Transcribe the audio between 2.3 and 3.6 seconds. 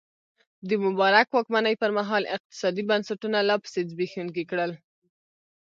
اقتصادي بنسټونه لا